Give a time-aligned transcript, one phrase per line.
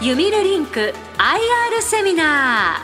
[0.00, 2.76] ユミルリンク IR セミナ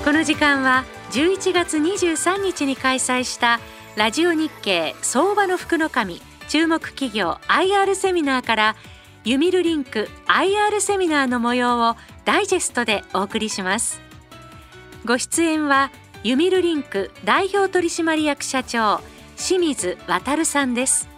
[0.00, 0.04] ー。
[0.04, 3.60] この時間は11月23日に開催した
[3.94, 8.76] ラジオ日経相場の福の神注目企業 IR セミナーから
[9.24, 11.94] ユミルリンク IR セミナーの模様を
[12.24, 14.00] ダイジェストでお送りします。
[15.04, 15.92] ご出演は
[16.24, 19.00] ユミルリンク代表取締役社長
[19.36, 21.09] 清水渉さんです。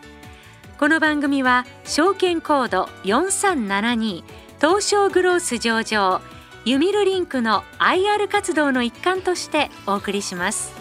[0.79, 4.25] この番組は証券コード4372
[4.61, 6.21] 東証グロース上場
[6.65, 10.73] ユミルリンクの IR 活動の一環としてお送りします。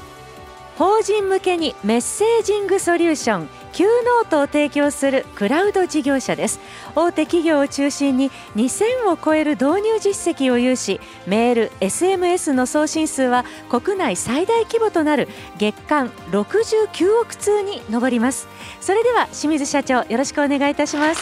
[0.78, 6.60] 法人向けにメッセージングソリューション Q ノートを提供するクラウド事業者です。
[6.96, 18.48] 大手企業を中心に2000を超える導入実績を有しメール SMS の送信数は国内最大規模となる月間69億通に上ります。
[18.80, 21.22] それでは清水社長よろしくお願いいたします。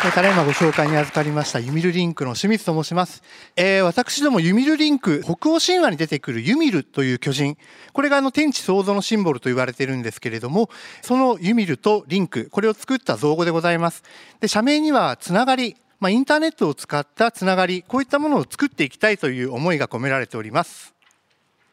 [0.00, 3.22] ただいまご紹介に預かりましたユミルリンクの清水と申します。
[3.56, 7.58] えー、私どもユミルリンク、北欧神話に出てくるユミルという巨人、
[7.92, 10.70] これがあの天地創造のシンボルと言われているんですけれども、
[11.02, 14.04] そのユミルとリンク、これを作った造語でございます。
[14.40, 20.94] で、社名にはつながり、まあ、インターネットを使ったつながり、こういったものを作っていきたいという思いが込められております。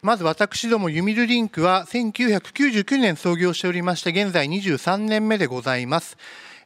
[0.01, 6.17] まず私どもユミルリンクは1999年創業しておりまして、現在23年目でございます。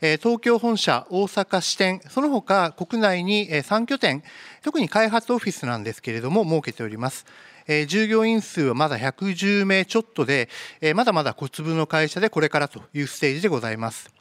[0.01, 4.23] 東京本社、大阪支店、その他国内に3拠点、
[4.63, 7.25] 特に開発オフィスなんですけれども、設けております。
[7.87, 10.49] 従業員数はまだ110名ちょっとで、
[10.95, 14.18] まだまだ小粒の会社でこれからというステージでございます。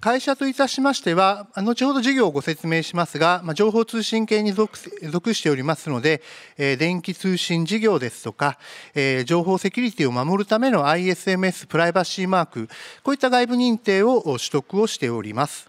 [0.00, 4.76] 会社といたしましては、後ほど事業をご説明しますが、情報通信系に属
[5.34, 6.22] しておりますので、
[6.56, 8.58] 電気通信事業ですとか、
[9.24, 12.68] 情報セキュリティを守るための ISMS プライバシーマーク、
[13.02, 15.68] こういった外部認定を取得をしております。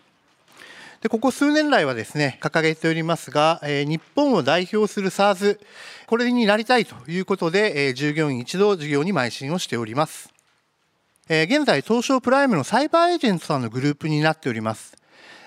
[1.02, 5.60] でここ数年来はですね、掲げておりますが、日本を代表する SARS、
[6.06, 10.29] これになりたいということで、従業員一同事業に邁進をしております。
[11.30, 14.98] 現在、東証プライムのサイバーエージェントさんのグループになっております。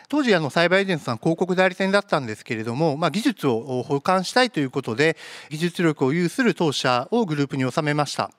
[0.08, 5.16] 当時あのサイバーエージェントさん広告代理店だったんですけれども、まあ、技術を保管したいということで
[5.48, 8.30] 技術力を有する当社をグループに収めました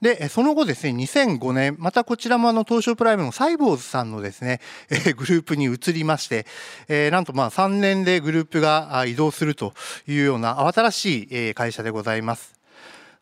[0.00, 4.60] でその後ですね2005年またこちらもあの東証プライムのサイボーズさんのですね
[5.16, 6.46] グループに移りまして、
[6.88, 9.74] えなんとまあ3年でグループが移動すると
[10.06, 12.54] いうような慌ただしい会社でございます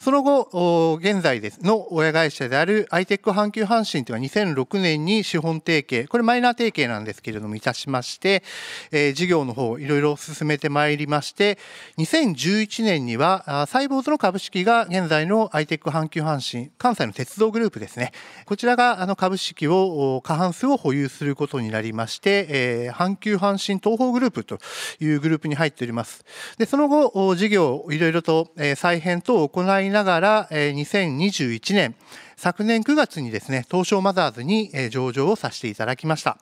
[0.03, 8.43] その後、現在ですの親会社である iTech 阪急阪神というのは2006年に資本提携、これマイナー提携なんですけれども、いたしまして、
[8.91, 11.57] えー、事業の方、いろいろ進めてまいりまして、
[11.99, 18.11] 2011年には、サイボーズの株式が現在の iTech 阪急阪神、関西の鉄道グループですね。
[18.45, 24.59] こちらがあの株式を、過半数を保有することになりまして、えー、阪急阪神東方グループと
[24.99, 26.25] いうグループに入っております。
[26.59, 31.95] で、その後、事業いろいろと再編等を行いながらえ、2021年、
[32.37, 36.39] 昨年9月にですね、東証マザーズにえ上場をさせていただきました。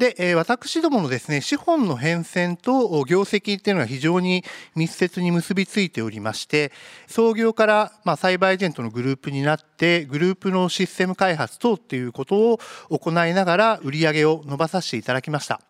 [0.00, 4.44] でえ、私どものですね、資本の変遷と業績っていうのは非常に
[4.74, 6.72] 密接に結びついておりまして、
[7.06, 15.60] 創業から、まあ、サイバーエージェントのグループになって、グループのシステム開発等っていうことを行いながら売り上げを伸ばさせていただきました。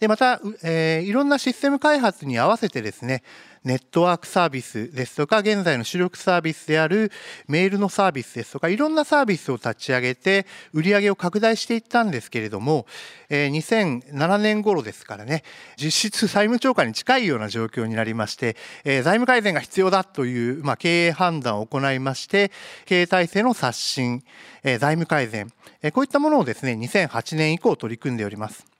[0.00, 3.22] で、また、えー、いろんなシステム開発に合わせてですね、
[3.66, 7.10] ネットワークサービスですとか、現在の主力サービスである
[7.48, 12.86] メールのサービスですとか、いろんなサービスを立ち上げて、売り上げを拡大していったんですけれども、
[13.28, 15.42] えー、2007年頃ですからね、
[15.76, 22.52] 実質債務超過に近いような状況になりまして、えー、財務改善が必要だという、まあ、経営判断を行いまして、
[22.84, 24.22] 経営体制の刷新、
[24.62, 25.50] えー、財務改善、
[25.82, 28.75] えー、こういったものをですね、2008年以降取り組んでおります。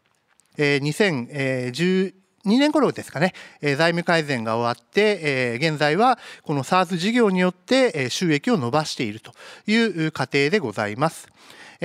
[0.56, 2.12] え、2012
[2.44, 9.32] 年頃ですかね、え財務改善が終わって、え現在はこの SARS 事業によって、え収益を伸ばしていると
[9.66, 11.28] いう過程でございます。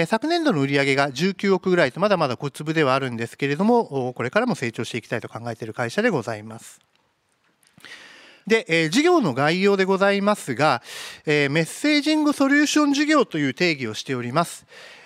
[0.07, 6.79] 昨年度の売上が19億ぐらいとまだまだ小粒ではあるんですけれども、これからも成長していきたいと考えている会社でございます。
[8.47, 10.81] で、え事業の概要でございますが、
[11.25, 14.65] えメッセージングソリューション事業という定義をしております。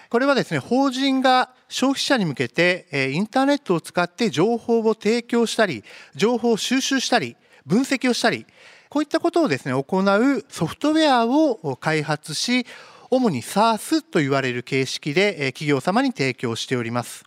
[0.09, 5.83] これはですね、法人が消費者に向けて、インターネットを使って情報を提供したり、
[6.15, 7.35] 情報を収集したり、
[7.65, 8.45] 分析をしたり、
[8.89, 12.65] こういったことをですね、行うソフトウェアを開発し、
[13.09, 17.25] 主に SaaS と言われる形式で企業様に提供しております。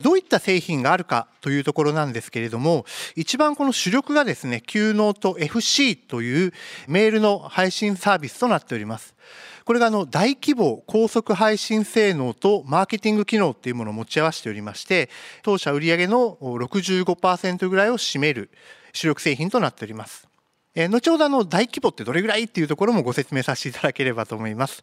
[0.00, 2.84] どういった製品があるかというところなんですけれども、
[3.14, 6.52] 一番この主力がですね、 Cuenote FC という
[6.88, 9.14] メールの配信サービスとなっております。
[9.64, 15.08] これがあの大規模高速配信性能とマーケティング機能っていうものを持ち合わせておりまして
[15.42, 18.50] 当社売上の65%ぐらいを占める
[18.92, 20.28] 主力製品となっております。
[20.74, 24.82] 後ほどあの大規模ってどれぐらいっていうところもご説明させていただければと思います。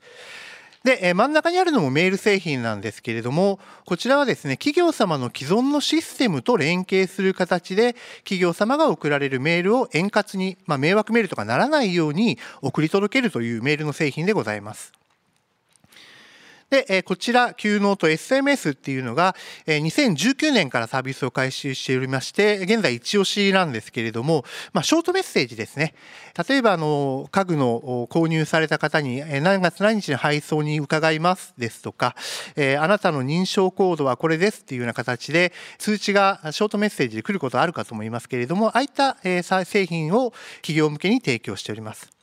[0.83, 15.00] で、真ん中にあるのもメール製品なんですけれども、こちらはですね、企業様の既存のシステムと連携する形で、企業様が送られるメールを円滑に、まあ、迷惑メールとかならないように送り届けるというメールの製品でございます。
[16.71, 19.35] で、えこちら、 Cuenote SMS っていうのが、
[19.67, 25.93] え2019年からサービスを開始しておりまして、現在一押しなんですけれども、まあ、ショートメッセージですね。
[26.47, 32.15] 例えば、あの、家具の購入された方に、え何月何日に配送に伺いますですとか、
[32.55, 40.31] えあなたの認証コードはこれですっていうような形で、通知がショートメッセージで来ることあるかと思いますけれども、ああいった、え製品を
[40.61, 42.20] 企業向けに提供しております。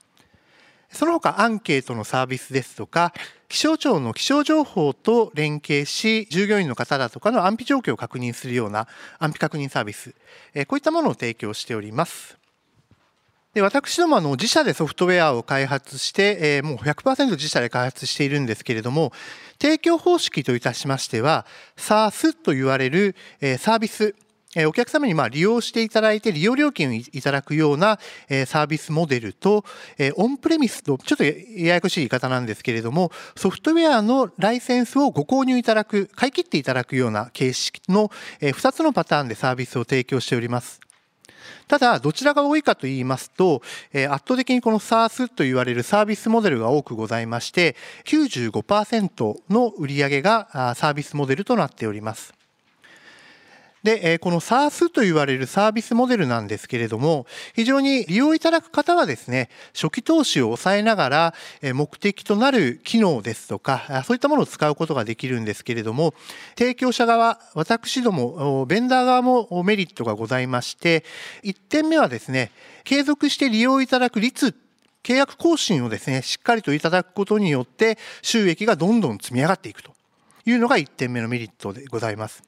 [0.90, 3.12] その他アンケートのサービスですとか、
[3.48, 8.88] 気象庁の気象情報と連携し、従業員の方だとかの安否状況を確認するような
[9.18, 10.14] 安否確認サービス、
[10.66, 12.38] こういったものを提供しております。
[13.54, 19.12] で私どもあの自社でソフトウェアを開発して、えー、もう100%自社で開発しているんですけれども、
[19.60, 21.46] 提供方式といたしましては、
[21.76, 24.14] SaaS と言われる、えー、サービス、
[24.66, 27.98] お客様にま利用していただいて利用料金をいただくような
[28.46, 29.64] サービスモデルと、
[30.16, 31.32] オンプレミスと、ちょっとや
[31.74, 38.10] やこしい言い方なんですけれども、ソフトウェアのライセンスをご購入いただく、買い切っていただくような形式の
[38.40, 40.80] 2つのパターンでサービスを提供しております。
[41.66, 43.62] ただ、どちらが多いかと言いますと、
[43.92, 47.76] 圧倒的にこの SARS と言われるサービスモデルが多くございまして、
[48.06, 52.37] 95%の売り上げがサービスモデルとなっております。
[53.82, 61.34] で、この SARS と言われるサービスモデルなんですけれども、非常に利用いただく方はですね、初期投資を抑えながら、
[61.74, 66.14] 目的となる機能ですとか、そういったものを使うことができるんですけれども、
[66.56, 71.04] 提供者側、私ども、ベンダー側もメリットがございまして、
[71.44, 72.50] 1点目はですね、
[72.84, 74.54] 継続して利用いただく率
[75.04, 79.92] 契約更新をですね、しっかりといただくことによって、収益がどんどん積み上がっていくと
[80.44, 82.42] いうのが1点目のメリットでございます。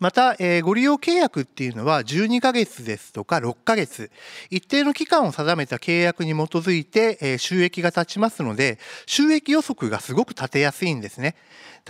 [0.00, 4.10] また、え、ご利用契約っていうのは12ヶ月ですとか6ヶ月、
[4.48, 11.36] 一定の期間を定めた契約に基づいて、え、収益が立ちますので、収益予測がすごく立てやすいんですね。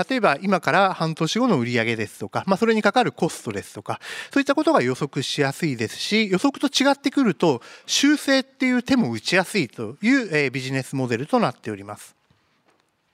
[0.08, 4.00] 例えば今から半年後の売上ですとか、まあ、それにかかるコストですとか、
[4.32, 12.19] そういったことが予測しやすいですし、予測と違ってくると、修正っていう手も打ちやすいという、え、ビジネスモデルとなっております。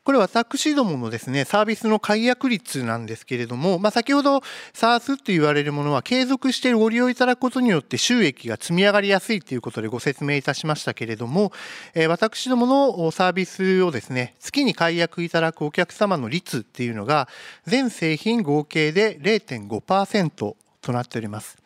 [0.06, 4.40] これ私どものですね、サービスの解約率なんですけれども、まあ、先ほど
[4.72, 11.50] SARS と言われるものは継続してご利用いただくことによって収益が積み上がりやすいということでご説明いたしましたけれども、
[11.92, 17.26] え私どものサービスをですね、月に解約いただくお客様の率っていうのが、
[17.66, 21.65] 全製品合計で0.5%となっております。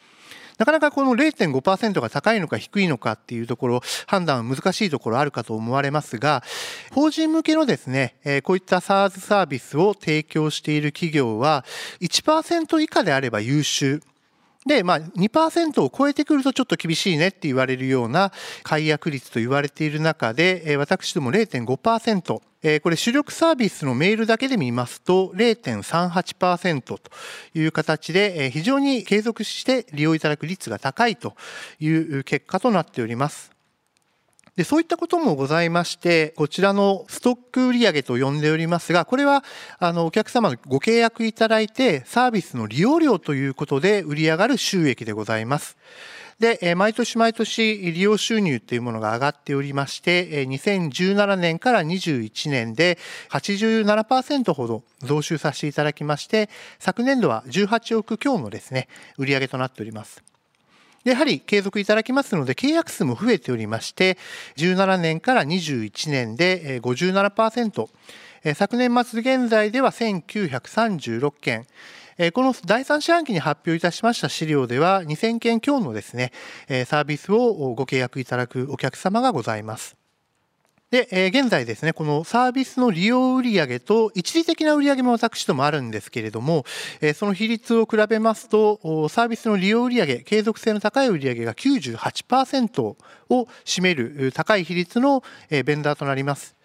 [0.60, 6.42] なかなかこの0.5%が高いのか低いのかっていうところ、判断は難しいところあるかと思われますが、
[6.92, 11.64] 法人向けのですね、こういった SARS サービスを提供している企業は、
[12.02, 14.02] 1%以下であれば優秀。
[14.66, 27.00] で、まあ2%を超えてくるとちょっと厳しいねって言われるような解約率と言われている中で、私ども0.5%、これ主力サービスのメールだけで見ますと0.38%と
[27.54, 31.34] いう形で非常に継続して利用いただく率が高いと
[31.78, 33.59] いう結果となっております。
[34.56, 39.44] でそういったこともございまして、こちらのストック売上と呼んでおりますが、これは
[39.78, 45.76] あのお客様のご契約いただいて、サービスの利用料ということで売り上がる収益でございます。
[46.40, 52.98] で、毎年毎年利用収入というものが上がっておりまして、2017年から21年で
[53.30, 58.88] 87%ほど増収させていただきまして、昨年度は18億強のですね、
[59.18, 60.22] 売上となっております。
[61.04, 64.18] やはり継続いただきますので、契約数も増えておりまして、
[64.56, 67.88] 17年から21年で57%、
[68.54, 71.66] 昨年末現在では1936件、
[72.32, 76.32] この第3四半期に発表いたしました資料では、2000件強のですね、
[76.86, 79.99] サービスをご契約いただくお客様がございます。
[80.90, 86.64] で、えー、現在ですね、このサービスの利用売上と一時的な売上も私どもあるんですけれども、
[87.00, 92.96] えー、その比率を比べますと、サービスの利用売上、継続性の高い売上が98%
[93.30, 96.60] を占める高い比率のベンダーとなります。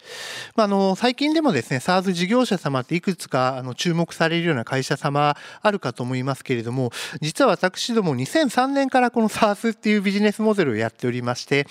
[0.54, 11.66] まあ、の最近でもですね SARS 事業者様っていくつかあの注目されるような会社様あるかと思いますけれども実は私ども2003年からこの SARS っていうビジネスモデルをやっておりまして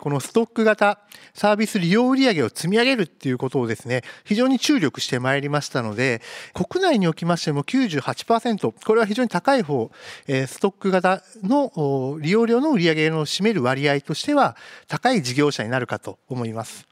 [0.00, 1.00] このストック型
[1.34, 6.20] サービス利用売上を積み上げるっていうことをですね非常に注力してまいりましたので
[6.52, 9.90] 国内におきましても98%これは非常に高い方
[10.26, 16.86] ストック型の利用料の売上の占める割合としてはは高い事業者になるかと思います。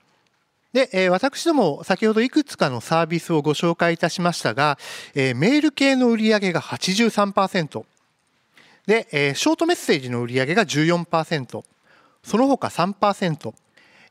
[0.73, 4.79] で、え、私ども先ほどいくつかのサービスをご紹介いたしましたが、
[5.15, 7.85] え、メール系の売り上げが83%
[8.87, 11.65] で、え、ショートメッセージの売り上げが14%
[12.23, 13.55] その他3%、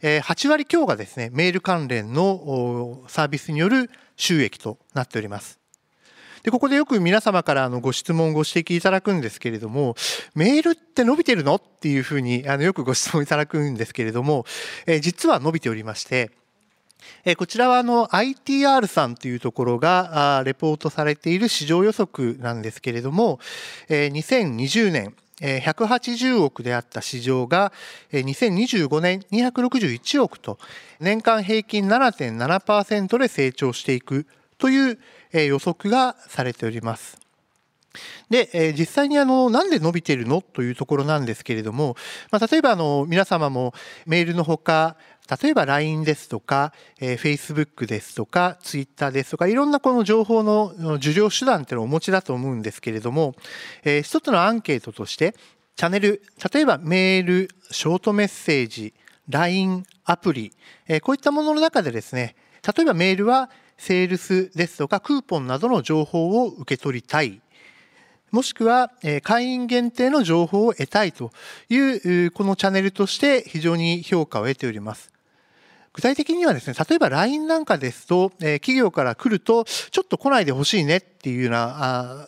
[0.01, 5.64] え8割強がですねメール関連のサービスによる収益となっております。
[6.45, 9.95] でここでよく皆様からあのご質問ご指摘いただくんですけれども
[10.35, 11.55] メールって伸びてるの？
[11.55, 14.45] っていうふうにあのよくご質問いただくんですけれども、
[14.85, 16.29] え、実は伸びておりまして
[17.37, 23.39] こちらはあの ITR さんというところがレポートされている市場予測なんですけれども、
[23.89, 27.73] え2020年180億であった市場が
[28.11, 30.59] 2025年261億と
[30.99, 34.99] 年間平均7.7%で成長していくという
[35.33, 37.17] え予測がされております。
[38.29, 41.95] で、え実際にあの、なんで伸びてるのというところなんですけれども、
[42.31, 43.73] まあ、例えばあの、皆様も
[44.05, 44.97] メールのほか、
[45.41, 53.35] 例えば LINE ですとか、えー、Facebook ですとか、Twitter ですとか、いろんなこの情報の受領手段っていうのをお持ちだと思うんですけれども、
[53.83, 55.35] えー、一つのアンケートとして、
[55.75, 56.21] チャンネル、
[56.53, 58.93] 例えばメール、ショートメッセージ、
[59.29, 60.51] LINE、アプリ、
[60.87, 67.41] えー、こういったものの中でですね、例えばメールはセールスですとかクーポンなどの情報を受け取りたい。
[68.31, 68.91] もしくは
[69.23, 71.31] 会員限定の情報を得たいと
[71.69, 75.13] いうこのチャンネルとして非常に評価を得ております。
[75.93, 82.27] 具体的にはですね、例えば LINE なんかですと、企業から来ると、ちょっと来ないでほしいねっていうような、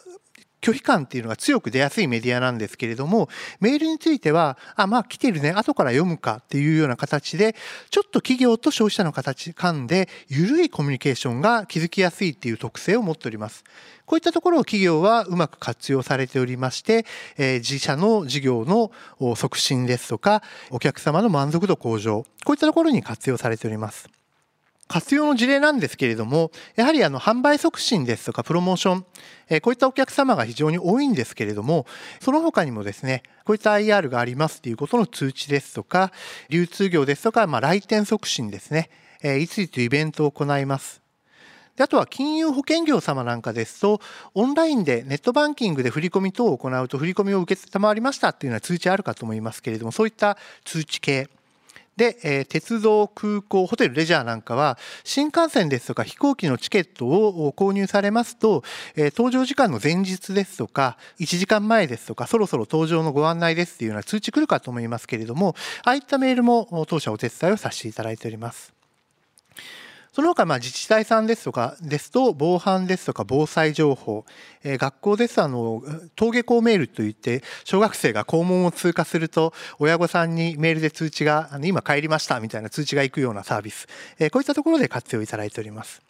[0.61, 7.55] 拒否感っていうのが強く出やすいメディアなんですけれども、メールについては、あ、まあ来てるね、後から読むかっていうような形で、
[7.89, 13.63] ちょっと企業と消費者の形間で、緩いコミュニケーションが築きやすいっていう特性を持っております。
[14.05, 17.05] こういったところを企業はうまく活用されておりまして、
[17.37, 18.91] え自社の事業の
[19.35, 24.16] 促進ですとか、お客様の満足度向上、こういったところに活用されております。
[24.87, 29.05] 活用の事例なんですけれども、やはりあの販売促進ですとかプロモーション、
[29.49, 31.85] えこういったお客様が非常に多いんですけれども、
[32.21, 36.11] その他にもですね、こういった IR がありますということの通知ですとか、
[36.49, 38.89] 流通業ですとか、まあ、来店促進ですね、
[39.23, 41.01] えいついつイベントを行います。
[41.77, 44.01] であとは金融保険業様なんかですと、
[44.33, 51.29] オンラインでネットバンキングで振り込み等を行うと、振り込みを受けたまわりましたっていうような通知あるかと思いますけれども、そういった通知系。
[51.97, 58.63] で、えー、鉄道、空港、ホテル、レジャーなんかは、新幹線ですとか飛行機のチケットを購入されますと、
[58.95, 68.76] えー、搭乗時間の前日ですとか、1時間前ですとか、そろそろ搭乗のご案内ですっていうような通知来るかと思いますけれども、ああいったメールも当社お手伝いをさせていただいております。
[70.17, 74.25] その他、まあ、自治体さんですとかですと、防犯ですとか防災情報、
[74.63, 83.85] えー、学校ですと、登下校メールといって、小学生が校門を通過すると、親御さんにメールで通知が、あの今帰りましたみたいな通知が行くようなサービス、
[84.17, 86.01] えー、こういったところで活用いただいております。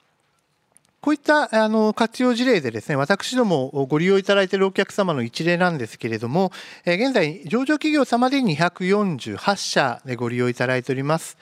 [1.02, 6.54] こういったあの活用事例でですね、私どもご利用いただいているお客様の一例なんですけれども、
[6.86, 11.38] 現在、上場企業様で248社でご利用いただいております。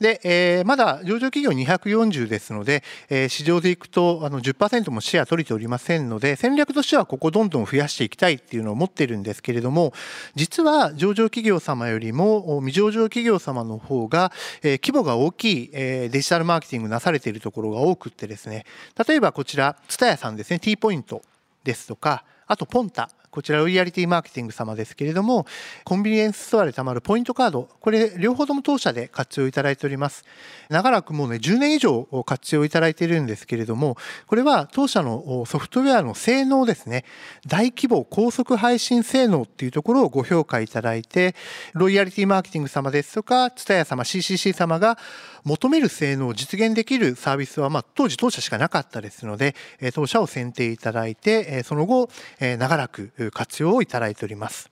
[0.00, 9.92] で、えー、まだ上場企業240ですので、えー、市場でいくとあの10%もシェア取れておりませんので、戦略としてはここどんどん増やしていきたいっていうのを持ってるんですけれども、
[10.34, 18.64] 実は上場企業様よりも未上場企業様の方が、えー、規模が大きい、えー、デジタルマーケティングなされているところが多くってですね、
[19.06, 21.20] 例えばこちら、ツタヤさんですね、T ポイント
[21.62, 25.46] ですとか、あとポンタ、こちらリアリティマーケティング様ですけれども、
[25.84, 30.24] コンビニエンスストアで貯まるポイントカード、これ両方とも当社で活用いただいております。
[30.68, 33.96] 長らくもうね、10年以上活用いただいているんですけれども、
[34.26, 37.04] これは当社のソフトウェアの性能ですね、
[37.46, 41.36] 大規模高速配信性能っていうところをご評価いただいて、
[41.72, 44.98] ロイヤリティマーケティング様ですとか、ツタヤ様、CCC 様が
[45.44, 49.54] 求める性能を実現できるサービスは、まあ、当時当社しかなかったですので、
[49.94, 52.10] 当社を選定いただいて、その後、
[52.40, 54.70] 長らく活用をいただいております。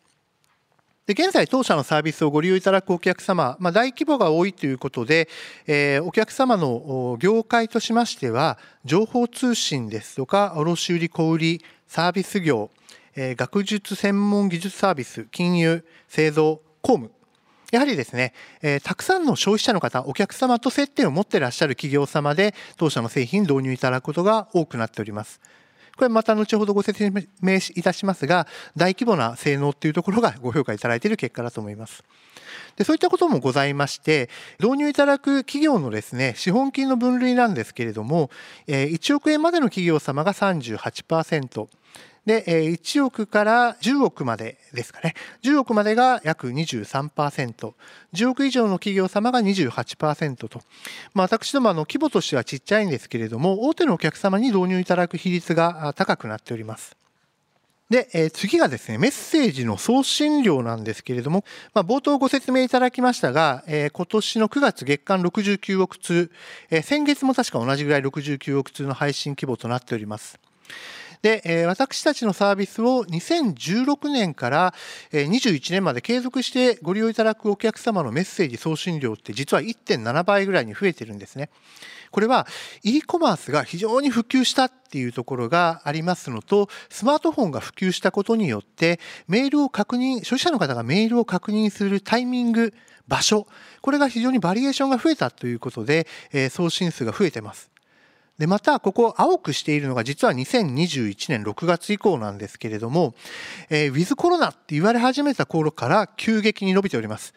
[1.09, 5.29] で現在、当社のサービスをご利用いただくお客様、まあ、大規模が多いということで、
[5.67, 12.71] えー、お客様の業界としましては、情報通信ですとか、卸売小売サービス業、
[13.17, 17.11] えー、学術専門技術サービス、金融、製造、公務、
[17.73, 25.41] やはりですね、えー、たくさんの消費者の方、お客様と接点を持っていらっしゃる企業様で、当社の製品導入いただくことが多くなっております。
[25.99, 27.11] これまた後ほどご説
[27.43, 32.05] 明いたしますが、大規模な性能っていうところがご評価いただいている結果だと思います。
[32.77, 38.31] でそういったこともございまして、導入いただく企業のですね、資本金の分類なんですけれども、
[38.69, 41.69] 1億円までの企業様が38%、
[42.29, 45.15] で、1億から10億までですかね。
[45.43, 47.73] 10億までが約23%、
[48.13, 50.61] 10億以上の企業様が28%と、
[51.15, 56.99] まあ、私どもあの規模としてはちっちゃいんですけれども、大手のお客様に導入いただく比率が高くなっております。
[57.89, 66.31] で、え、次がですね、メッセージの送信量なんですけれども、まあ、冒頭ご説明いただきましたが、えー、今年の9月月間69億通、
[66.69, 70.39] え、先月も確か同じぐらい69億通の配信規模となっております。
[71.23, 74.75] で、えー、私たちのサービスを2016年から
[75.13, 81.51] 21年まで継続してご利用いただくお客様のメッセージ送信量って実は1.7倍ぐらいに増えてるんですね。
[82.11, 82.47] これは
[82.83, 92.73] e コマースが非常に普及したっていうところがありますのと、スマートフォンが普及したことによって、メールを確認、消費者の方がメールを確認するタイミング、
[93.07, 93.47] 場所、
[93.81, 97.71] これが非常にバリエーションが増えたということで、えー、送信数が増えてます。
[98.39, 103.15] で、また、ここ青くしているのが実は2021年6月以降なんですけれども、
[103.69, 107.35] えー、ウィズコロナって言われ始めた頃から急激に伸びております。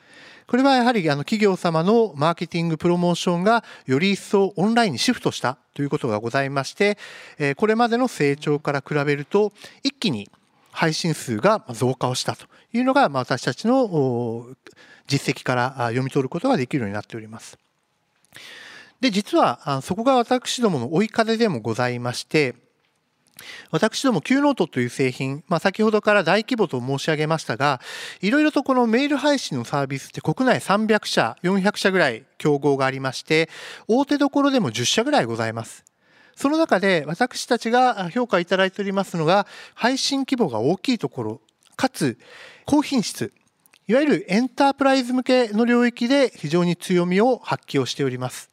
[0.48, 6.98] これはやはりあの企業様のマーケティングプロモーションがより一層オンラインにシフトしたということがございまして、
[7.40, 10.30] えー、これまでの成長から比べると一気に
[10.72, 14.46] 配信数が増加をしたというのが私たちの
[15.08, 17.58] 実績から読み取ることができるようになっております。
[19.02, 22.56] で、実は、そこが私どもの追い風でもございまして、
[23.72, 27.82] 私ども Q ノートという製品、まあ、先ほどから大規模と申し上げましたが、
[28.22, 33.50] いろいろとこのメール配信のサービスって国内300社、400社ぐらい競合がありまして、
[33.88, 35.84] 大手どころでも10社ぐらいございます。
[36.36, 41.42] その中で私たちが評価いただいておりますのが、配信規模が大きいところ、
[41.76, 42.20] かつ
[42.66, 43.34] 高品質、
[43.88, 48.51] いわゆるエンタープライズ向けの領域で非常に強みを発揮をしております。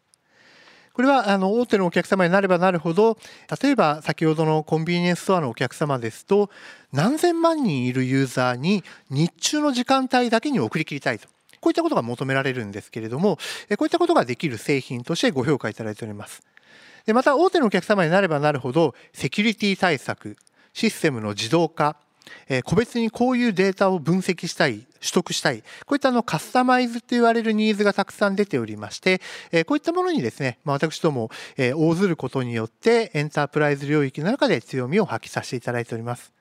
[0.98, 3.18] これはあの大手のお客様になればなるほど
[3.62, 6.50] 例えば先ほどのコンビニエンスストアのお客様ですと
[6.92, 11.28] 何千万人いるユーザーに日中の時間帯だけに送り切りたいと。
[11.60, 13.42] こういったことが求められるんですけれども、こ
[13.82, 16.42] ういったことができる製品としてご評価いただいております。
[17.06, 20.36] でまた大手のお客様になればなるほどセキュリティ対策
[20.72, 21.96] システムの自動化
[22.48, 29.20] え個別にこういうデータを分析したい、取得したい、こういったあのカスタマイズと言われるニーズがたくさん出ておりまして、
[29.52, 36.37] えこういったものにですね、ま、私ども、え応ずることによってエンタープライズ領域の中で強みを発揮させていただいております。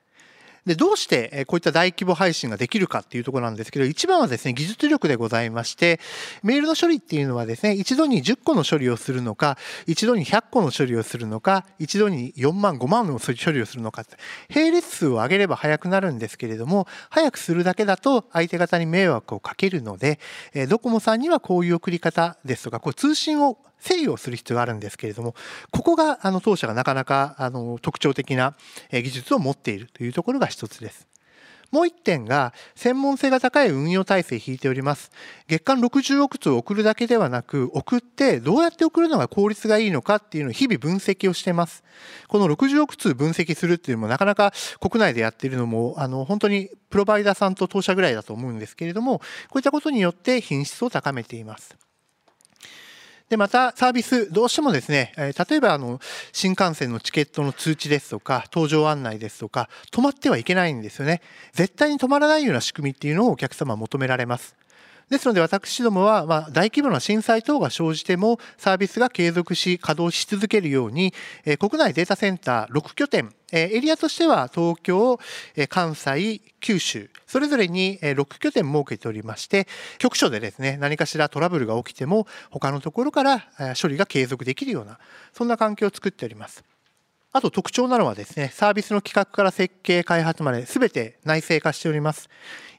[0.68, 6.00] で、どうしてこういった大規模配信ができるかっていうところなんですけど、一番はですね、技術力でございまして、
[6.44, 14.04] メールの処理っていうのはですね、一度に10個の処理をするのか、一度に100個の処理をするのか、一度に4万、5万の処理をするのか、
[14.54, 20.20] 並列数を上げれば早くなるんですけれども、早くするだけだと相手方に迷惑をかけるので、
[20.68, 25.36] ドコモさんにはこういう送り方ですとか、こう通信を制御する必要があるんですけれども、
[25.72, 28.56] ここがあの当社がなかなかあの特徴的な
[28.92, 31.08] 技術を持っているというところが一つです。
[31.72, 35.12] もう一点が、専門性が高い運用体制を引いております。
[35.48, 41.84] 月間60億通を送るだけではなく、送ってどうやって送るのが効率がいいのかっていうのを日々分析をしています。
[42.30, 51.87] この60億通分析するっていうのもなかなか国内でやっているのも、あの、本当にプロバイダーさんと当社ぐらいだと思うんですけれども、こういったことによって品質を高めています。
[53.30, 56.00] で、またサービス、どうしてもですね、例えばあの、
[56.32, 61.22] 新幹線のチケットの通知ですとか、搭乗案内ですとか、止まってはいけないんですよね。
[61.52, 64.56] 絶対に止まらないような仕組みっていうのをお客様求められます。
[65.10, 71.14] ですので私どもは、まあ、大規模な震災等が生じてもサービスが継続し稼働し続けるように、
[71.46, 75.18] えー、国内データセンター6拠点、えー、エリアとしては東京、
[75.56, 79.68] えー、関西、九州、それぞれに6拠点設けておりまして、
[79.98, 83.46] 局所でですね、何かしらトラブルが起きても他のところから
[83.82, 85.00] 処理が継続できるような、
[85.34, 86.64] そんな環境を作っております。
[87.34, 92.30] あと特徴なのはですね、サービスの企画から設計、開発まで全て内製化しております。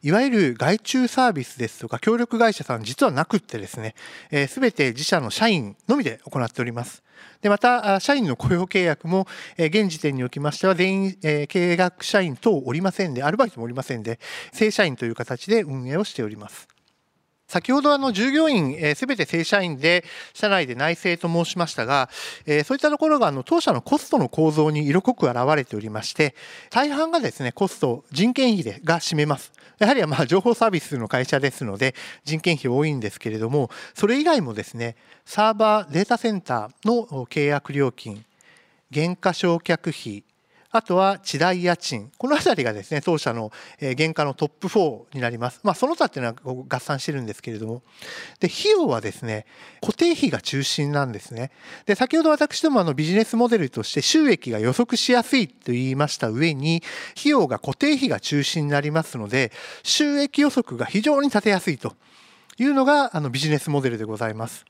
[0.02, 3.94] いわゆる外注サービスですとか協力会社さん実はなくってですね、
[4.30, 7.02] えー、べ、て自社の社員のみで行っております。
[7.42, 14.18] で、また、社員の雇用契約も、えー、現時点におきましては全員、えー、契約社員等おりませんで、アルバイトもおりませんで、
[14.52, 16.77] 正社員という形で運営をしております。
[17.48, 22.10] 先ほどあの従業員すべ、て正社員で社内で内政と申しましたが、
[22.44, 26.34] えー、そういったところがあの当社のコストの構造に色濃く現れておりまして
[26.70, 29.52] 大半がですねコスト人件費でが占めます。
[29.78, 38.24] やはりまあ情報サービスの会社ですので人件費多いんですけれどもそれ以外もですねサーバーデータセンターの契約料金
[38.92, 40.24] 原価償却費
[40.78, 42.12] あとは地代家賃。
[42.18, 45.58] この辺りがですね、当社の原価のトップ4になります。
[45.64, 47.82] まあ、その他っていうのは合算してるんですけれども。
[48.38, 49.44] で、費用はですね、
[49.80, 51.50] 固定費が中心なんですね。
[51.86, 56.80] で、先ほど私どもあのビジネスモデルとして収益が予測しやすいと言いました上に、
[57.18, 59.50] 費用が固定費が中心になりますので、
[59.82, 61.96] 収益予測が非常に立てやすいと
[62.56, 64.64] いうのがあのビジネスモデルでございます。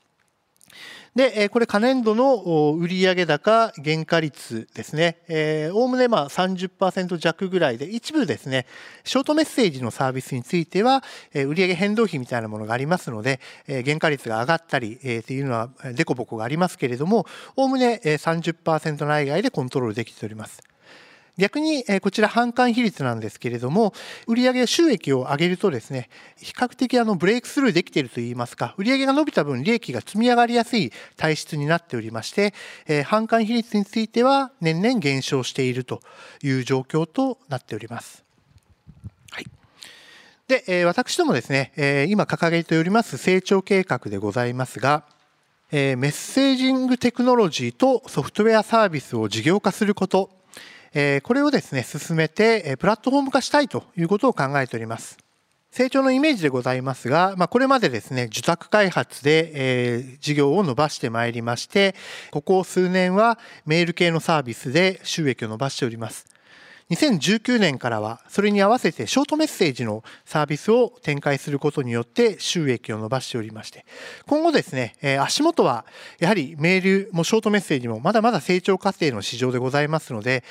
[1.15, 5.19] で、これ、可燃度の売上高原価率ですね。
[5.73, 8.67] おおむねまあ30%弱ぐらいで、一部ですね、
[9.05, 11.03] ショートメッセージのサービスについては、
[11.35, 20.68] 売上変動費みたいなものがありますので、原価率が上がったりっていうのはでこぼこがありますけれども、おおむね30%内外でコントロールできております。
[21.39, 23.95] 逆にえこちら販管比率なんですけれども、
[24.27, 32.53] 売上収益を上げるとですね、比較的あのブレイクスルーできているといいますか、売上が伸びた分利益が積み上がりやすい体質になっておりまして、
[32.87, 36.03] 販管比率については年々減少していると
[36.43, 38.25] いう状況となっております。
[39.31, 39.47] はい。
[40.49, 45.05] で、私どもですね、今掲げております成長計画でございますが、
[45.71, 50.31] メッセージングテクノロジーとソフトウェアサービスを事業化すること
[51.23, 55.19] これをですね、進めて、プラットフォーム化したいということを考えております。
[55.71, 61.95] 成長のイメージでございますが、まあ、これまでですね、受託開発で、えー、事業を伸ばしてまいりまして、
[62.31, 66.27] ここ数年はメール系のサービスで収益を伸ばしております。
[66.91, 73.85] 2019年からはそれに合わせてショートメッセージのサービスを展開することによって収益を伸ばしておりまして
[74.27, 75.85] 今後ですね足元は
[76.19, 80.45] やはりメールもショートメッセージもまだまだ成長過程の市場でございますので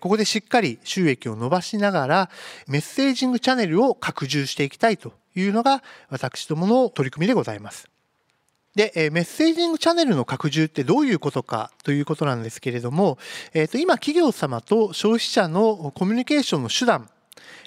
[0.00, 2.30] ここでしっかり収益を伸ばしながら
[2.66, 7.91] メッセージングチャンネルを拡充していきたいというのが私どもの取り組みでございます。
[8.74, 13.18] で、えメッセージングチャンネルの拡充ってどういうことかということなんですけれども、
[13.52, 17.10] えー、と今企業様と消費者のコミュニケーションの手段、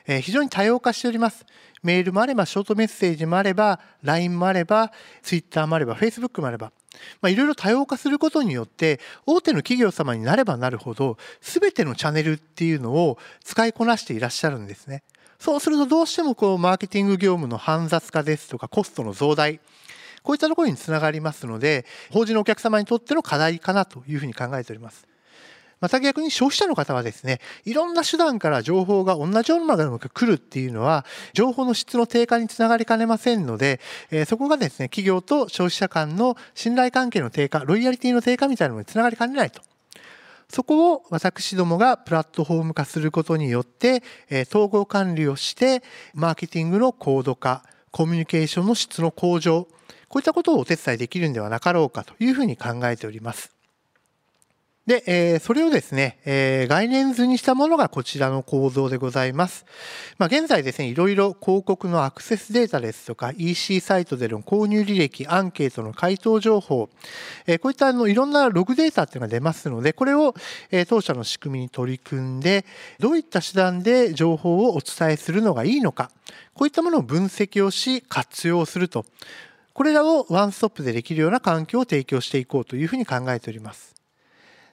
[0.07, 1.45] えー、非常に多様化しております。
[1.83, 4.91] メールもあれば、ショートメッセージもあれば、LINE もあれば、
[5.21, 6.71] Twitter もあれば、Facebook もあれば、
[7.21, 15.03] まあ、いろいろ多様化することによって、大手の企業様になればなるほど、全てのチャンネルっていうのを使いこなしていらっしゃるんですね。
[15.37, 19.59] そうするとどうしてもこうマーケティング業務の煩雑化ですとかコストの増大
[20.25, 25.07] こういったところにつながりますので、法人のお客様にとっての課題かなというふうに考えております。
[25.81, 39.61] また逆に消費者の方はですね、いろんな手段から情報が同じようなものが来るっていうのは、情報の質の低下につながりかねませんので、えー、そこがですね、企業と消費者間の信頼関係の低下、ロイヤリティの低下みたいなものにつながりかねないと。
[40.49, 45.83] そこを私どもがプラットフォーム化することによって、えー、統合管理をして、
[46.13, 49.67] マーケティングの高度化、コミュニケーションの質の向上、
[50.15, 53.51] こういったことをお手伝いできるんではなかろうかというふうに考えております。
[54.85, 59.65] で、えー、それをですね、えー、概念図にしたものがこちらの構造でございます。
[60.17, 66.89] まあ、現在ですね、いろいろ広告のアクセスデータですとか、EC サイトでの購入履歴、アンケートの回答情報、
[67.45, 70.33] えー、こういったあのいろんなログデータっていうのが出ますので、これを、
[70.71, 72.63] え、当社の仕組みに取り組んで、
[72.99, 76.09] どういった手段で情報をお伝えするのがいいのか、
[76.53, 79.05] こういったものを分析をし、活用すると。
[79.75, 83.93] これらをワンストップでできるような環境を提供していこうというふうに考えております。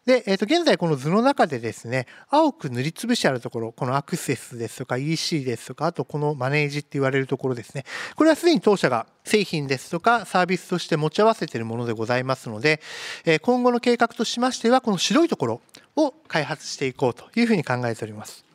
[0.07, 7.85] で、えー、と現在この図の中でですね、青く塗りつぶしてあるところ、このアクセスですとか EC ですとか、あとこのマネージって言われるところですね。
[8.15, 12.81] これはすでに当社が製品ですとかサービスとして持ち合わせているものでございますので、
[13.25, 15.61] え今後の計画としましては、この白いところ
[15.97, 18.52] を開発していこうというふうに考えております。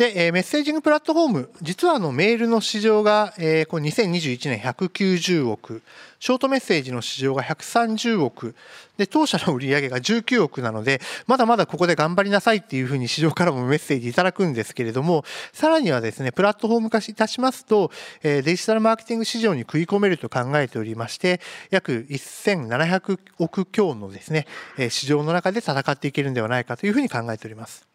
[0.00, 5.82] で、えメッセージングプラットフォーム、実はあのメールの市場が、えー、こ2021年190億、
[6.18, 8.54] ショートメッセージの市場が130億、
[8.96, 17.90] で、当社の売り上げが19億なので、まだまだここで頑張りなさいっていうふうに市場からもメッセージいただくんですけれども、さらにはですね、プラットフォーム化いたしますと、
[18.22, 24.46] えデジタルマーケティング市場に食い込めると考えておりまして、約1700億強のですね、
[24.88, 27.89] 市場の中で戦っていけるんではないかというふうに考えております。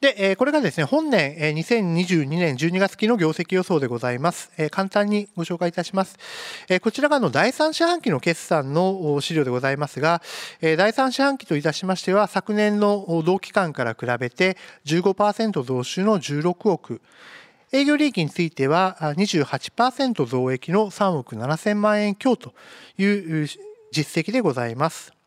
[0.00, 4.52] で、えこれがですね、本年、え2022年12月期の業績予想でございます。
[4.56, 6.16] え簡単にご紹介いたします。
[6.68, 10.22] えこちらがの第3四半期の決算の資料でございますが、
[10.60, 14.56] え第3四半期といたしましては、昨年の同期間から比べて
[14.86, 17.00] 15%増収の16億、
[17.72, 22.54] 営業利益については28%増益の3億7000万円強と
[22.98, 23.48] いう
[23.90, 25.17] 実績でございます。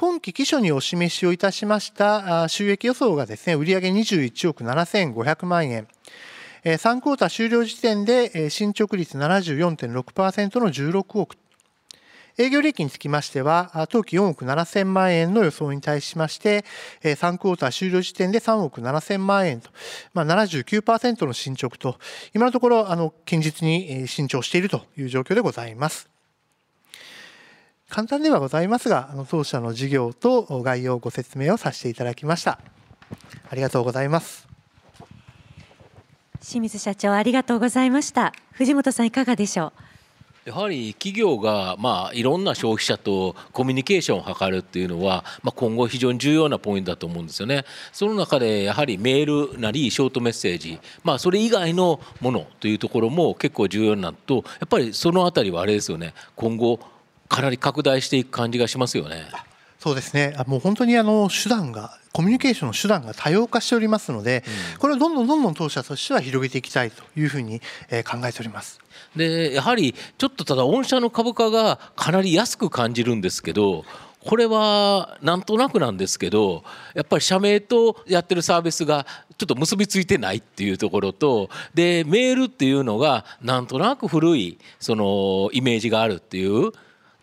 [0.00, 5.88] 今期基礎にお示しをいたしました収益予想がですね、売上21億7500万円。
[6.62, 11.36] 3クォーター終了時点で進捗率74.6%の16億
[12.38, 16.64] 営業利益につきましては、当期4億7000万円の予想に対しまして、
[17.02, 19.70] 3クォーター終了時点で3億7000万円と、
[20.14, 21.98] まあ、79%の進捗と、
[22.32, 26.08] 今のところ、あの、堅実に伸長しているという状況でございます。
[27.98, 32.60] 簡単ではございますが、あの当社の事業と概要ご説明をさせていただきました。
[33.50, 34.46] ありがとうございます。
[36.40, 38.32] 清水社長ありがとうございました。
[38.52, 39.72] 藤本さんいかがでしょ
[40.46, 40.50] う？
[40.50, 47.64] やはり企業が、まあ、いろんな消費者とコミュニケーションを図るっていうのは、まあ、今後非常に重要なポイントだと思うんですよね。
[47.92, 56.78] その中でやはりメールなりショートメッセージ、まあ、それ以外のものというところも結構重要になるとやっぱりその辺りはあれですよね今後
[57.28, 59.26] かなり拡大していく感じがしますよね。
[59.78, 64.42] そうですねもう本当にあの手段がコミュニケーションの手段が多様化しておりますので、
[64.74, 68.80] うん、これをどんどんどんどん当社としては広げていきたいというふうに考えております。
[69.14, 73.84] でやはりちょっとただ御社の株価がかなり安く感じるんですけど
[74.24, 76.64] これはなんとなくなんですけど
[76.94, 79.06] やっぱり社名とやってるサービスが
[79.38, 86.72] ちょっと結びついてないっていうところとでメールっていうのがなんとなく古いそのイメージがあるっていう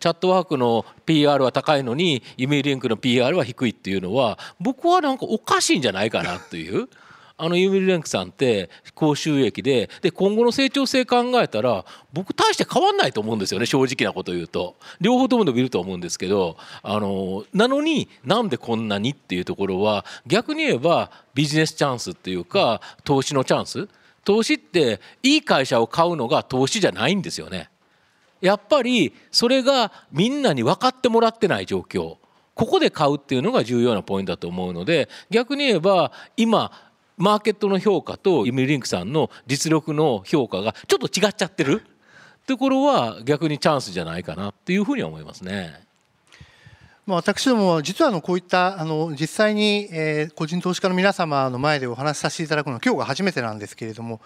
[0.06, 6.88] チャットワークの PR は高いのにイメールリンクの PR は低いっていうのは僕はなんかおかしいんじゃないかなっていう。
[7.38, 23.86] あのユミルレンクさんって高収益でで今後の成長性考えたら僕大して変わんないと思うんですよね正直なこと言うと両方とも伸びると思うんですけどあのなのになんでこんなにっていうところは逆に言えばビジネスチャンスっていうか投資のチャンス
[24.24, 27.68] 投資っていい会社を買うのが投資じゃないんですよね。
[28.40, 32.16] やっぱりそれがみんなに分かってもらってない状況
[32.54, 36.72] ここで買うっていうのが重要なポイントだと思うので逆に言えば今
[37.16, 41.82] マーケットの評価とユミリンクさんの実力の評価がちょっと違っちゃってる
[42.46, 45.86] ところは逆にチャンスじゃないかなっていうふうに思いますね。
[47.08, 54.20] 私ども実はあのこういったあの実際にえ個人投資家の皆様の前でお話しさせていただくのは今日が初めてなんですけれども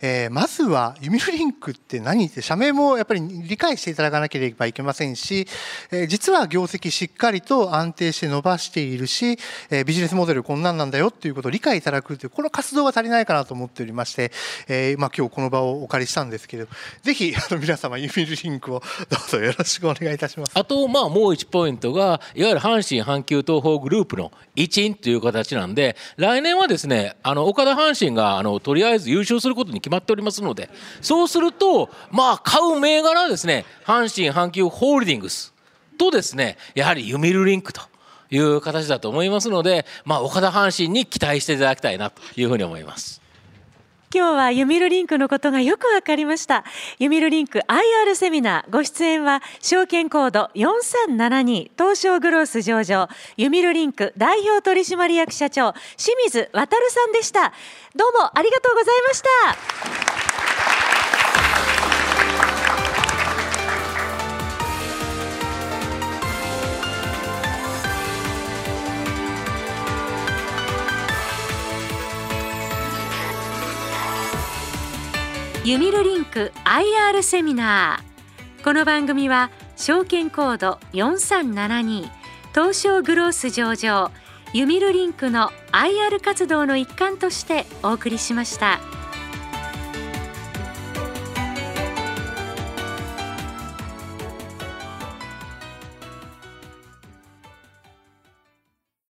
[0.00, 5.46] えー、まずはユミルリンクって何って社名もやっぱり理解していただかなければいけませんし、
[5.90, 9.38] えー、実は業績しっかりと安定して伸ばしているし、
[9.70, 14.32] えー、ビジネスモデルこんなんなんだよっていうことを理解いただくというこの活動が足りないかなと思っておりまして、
[14.68, 16.66] えーまあ、今日この場をお借りしたんですけど
[17.02, 20.52] ぜひあの皆様ユミルリンクを どうぞよろしくお願いいたします。
[20.54, 30.68] あとまあもう1ポイントがいわゆる阪神阪急東宝グループの一員という形なんで来年はですねあの岡田阪神があのとりあえず優勝することに決まっておりますので
[31.00, 35.54] そうするとまあ買う銘柄はですね阪神阪急ホールディングス
[35.96, 37.80] とですねやはりユミルリンクと
[38.30, 43.22] いう形だと思いますので、まあ、岡田阪神に期待していただきたいなというふうに思います。
[44.14, 46.64] 今日はユミルリンクのことがよくわかりました。
[46.98, 53.08] ユミルリンク IR セミナーご出演は証券コード4372東証グロース上場。
[53.36, 57.52] ユミルリンク代表取締役社長清水渉さんでした。
[57.94, 59.22] どうもありがとうございまし
[60.00, 60.05] た。
[75.66, 82.08] ユミルリンク IR セミナーこの番組は証券コード4372
[82.54, 84.12] 東証グロース上場
[84.52, 88.78] ユミルリンクの IR 活動の一環としてお送りしました。